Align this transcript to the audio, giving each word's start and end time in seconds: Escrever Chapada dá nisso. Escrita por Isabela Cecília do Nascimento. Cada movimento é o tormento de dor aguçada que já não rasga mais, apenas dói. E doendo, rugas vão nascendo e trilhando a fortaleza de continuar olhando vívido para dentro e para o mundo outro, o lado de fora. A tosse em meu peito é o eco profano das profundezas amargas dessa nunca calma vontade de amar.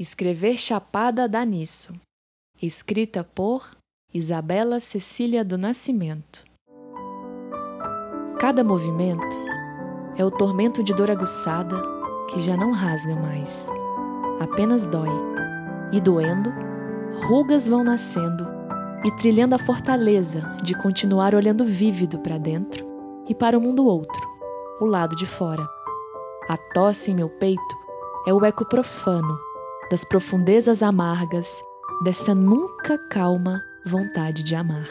Escrever 0.00 0.56
Chapada 0.56 1.28
dá 1.28 1.44
nisso. 1.44 1.92
Escrita 2.62 3.22
por 3.22 3.70
Isabela 4.14 4.80
Cecília 4.80 5.44
do 5.44 5.58
Nascimento. 5.58 6.42
Cada 8.40 8.64
movimento 8.64 9.36
é 10.16 10.24
o 10.24 10.30
tormento 10.30 10.82
de 10.82 10.94
dor 10.94 11.10
aguçada 11.10 11.76
que 12.30 12.40
já 12.40 12.56
não 12.56 12.72
rasga 12.72 13.14
mais, 13.14 13.68
apenas 14.40 14.86
dói. 14.86 15.10
E 15.92 16.00
doendo, 16.00 16.50
rugas 17.26 17.68
vão 17.68 17.84
nascendo 17.84 18.48
e 19.04 19.10
trilhando 19.16 19.54
a 19.54 19.58
fortaleza 19.58 20.40
de 20.62 20.72
continuar 20.72 21.34
olhando 21.34 21.62
vívido 21.62 22.18
para 22.20 22.38
dentro 22.38 22.86
e 23.28 23.34
para 23.34 23.58
o 23.58 23.60
mundo 23.60 23.84
outro, 23.84 24.26
o 24.80 24.86
lado 24.86 25.14
de 25.14 25.26
fora. 25.26 25.68
A 26.48 26.56
tosse 26.56 27.10
em 27.10 27.14
meu 27.14 27.28
peito 27.28 27.76
é 28.26 28.32
o 28.32 28.42
eco 28.42 28.64
profano 28.64 29.49
das 29.90 30.04
profundezas 30.04 30.82
amargas 30.82 31.62
dessa 32.04 32.34
nunca 32.34 32.96
calma 32.96 33.60
vontade 33.84 34.44
de 34.44 34.54
amar. 34.54 34.88